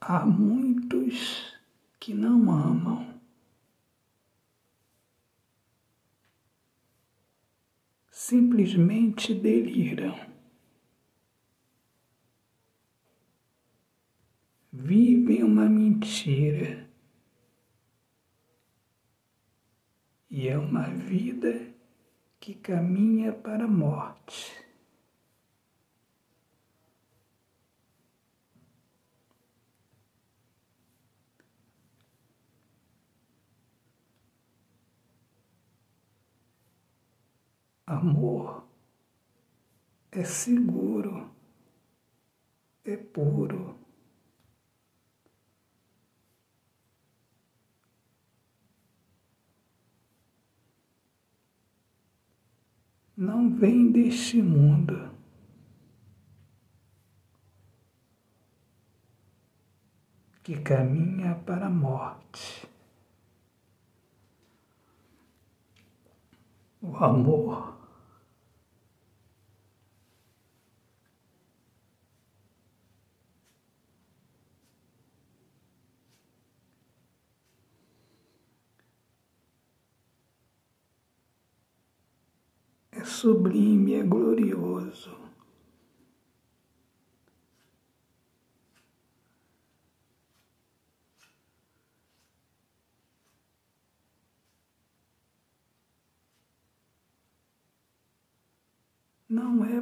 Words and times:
Há 0.00 0.24
muitos 0.24 1.54
que 2.00 2.14
não 2.14 2.50
amam. 2.50 3.20
Simplesmente 8.10 9.34
deliram. 9.34 10.18
Vivem 14.72 15.44
uma 15.44 15.68
mentira. 15.68 16.88
E 20.30 20.48
é 20.48 20.56
uma 20.56 20.84
vida 20.84 21.74
que 22.38 22.54
caminha 22.54 23.32
para 23.32 23.64
a 23.64 23.68
morte. 23.68 24.59
Amor 37.90 38.68
é 40.12 40.22
seguro, 40.22 41.28
é 42.84 42.96
puro. 42.96 43.76
Não 53.16 53.50
vem 53.56 53.90
deste 53.90 54.40
mundo. 54.40 55.10
Que 60.44 60.60
caminha 60.60 61.34
para 61.44 61.66
a 61.66 61.70
morte. 61.70 62.68
O 66.80 66.96
amor 66.96 67.80
é 82.99 82.99
sublime, 83.10 83.94
é 83.94 84.02
glorioso. 84.02 85.18
Não 99.28 99.64
é 99.64 99.80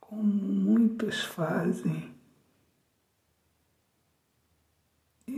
como 0.00 0.24
muitos 0.24 1.22
fazem. 1.22 2.15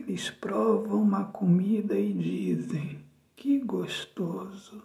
Eles 0.08 0.30
provam 0.30 1.02
uma 1.02 1.26
comida 1.26 1.94
e 1.94 2.14
dizem: 2.14 3.04
que 3.36 3.60
gostoso. 3.60 4.82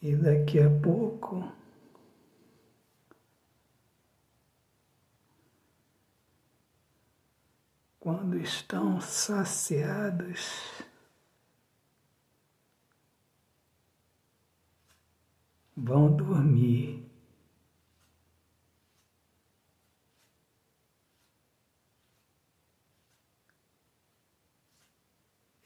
E 0.00 0.14
daqui 0.14 0.60
a 0.60 0.70
pouco 0.80 1.52
quando 7.98 8.36
estão 8.36 9.00
saciados, 9.00 10.84
vão 15.76 16.16
dormir. 16.16 17.05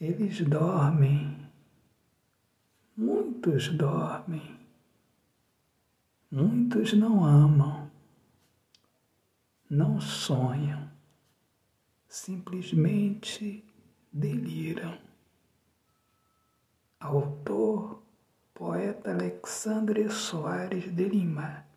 Eles 0.01 0.41
dormem, 0.41 1.37
muitos 2.97 3.69
dormem, 3.69 4.59
muitos 6.31 6.95
não 6.95 7.23
amam, 7.23 7.91
não 9.69 10.01
sonham, 10.01 10.91
simplesmente 12.09 13.63
deliram. 14.11 14.99
Autor, 16.99 18.03
poeta 18.55 19.11
Alexandre 19.11 20.09
Soares 20.09 20.91
de 20.95 21.09
Lima. 21.11 21.70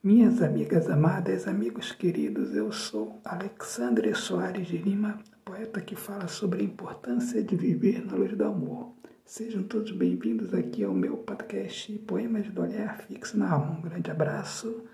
Minhas 0.00 0.40
amigas 0.40 0.88
amadas, 0.88 1.48
amigos 1.48 1.90
queridos, 1.90 2.54
eu 2.54 2.70
sou 2.70 3.20
Alexandre 3.24 4.14
Soares 4.14 4.68
de 4.68 4.78
Lima 4.78 5.18
poeta 5.44 5.80
que 5.80 5.96
fala 5.96 6.28
sobre 6.28 6.60
a 6.60 6.64
importância 6.64 7.42
de 7.42 7.56
viver 7.56 8.06
na 8.06 8.14
luz 8.14 8.30
do 8.36 8.44
amor. 8.44 8.94
Sejam 9.24 9.64
todos 9.64 9.90
bem-vindos 9.90 10.54
aqui 10.54 10.84
ao 10.84 10.94
meu 10.94 11.16
podcast 11.16 11.92
Poemas 12.06 12.48
do 12.48 12.62
Olhar 12.62 12.96
Fixo 12.98 13.36
na 13.36 13.50
Alma. 13.50 13.76
Um 13.76 13.82
grande 13.82 14.08
abraço, 14.08 14.84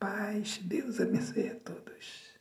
paz, 0.00 0.58
Deus 0.64 0.98
abençoe 0.98 1.48
a 1.48 1.56
todos. 1.56 2.33